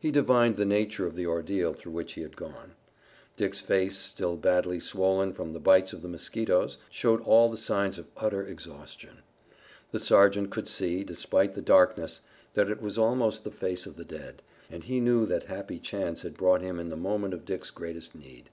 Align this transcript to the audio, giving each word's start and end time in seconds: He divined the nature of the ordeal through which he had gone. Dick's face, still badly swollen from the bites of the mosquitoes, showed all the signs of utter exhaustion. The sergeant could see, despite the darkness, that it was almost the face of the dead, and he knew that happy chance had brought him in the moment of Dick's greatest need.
He 0.00 0.10
divined 0.10 0.56
the 0.56 0.64
nature 0.64 1.06
of 1.06 1.14
the 1.14 1.28
ordeal 1.28 1.72
through 1.72 1.92
which 1.92 2.14
he 2.14 2.22
had 2.22 2.36
gone. 2.36 2.72
Dick's 3.36 3.60
face, 3.60 3.96
still 3.96 4.36
badly 4.36 4.80
swollen 4.80 5.32
from 5.32 5.52
the 5.52 5.60
bites 5.60 5.92
of 5.92 6.02
the 6.02 6.08
mosquitoes, 6.08 6.76
showed 6.90 7.20
all 7.20 7.48
the 7.48 7.56
signs 7.56 7.96
of 7.96 8.08
utter 8.16 8.44
exhaustion. 8.44 9.22
The 9.92 10.00
sergeant 10.00 10.50
could 10.50 10.66
see, 10.66 11.04
despite 11.04 11.54
the 11.54 11.62
darkness, 11.62 12.20
that 12.54 12.68
it 12.68 12.82
was 12.82 12.98
almost 12.98 13.44
the 13.44 13.52
face 13.52 13.86
of 13.86 13.94
the 13.94 14.04
dead, 14.04 14.42
and 14.68 14.82
he 14.82 14.98
knew 14.98 15.24
that 15.26 15.44
happy 15.44 15.78
chance 15.78 16.22
had 16.22 16.36
brought 16.36 16.62
him 16.62 16.80
in 16.80 16.88
the 16.88 16.96
moment 16.96 17.32
of 17.32 17.44
Dick's 17.44 17.70
greatest 17.70 18.16
need. 18.16 18.50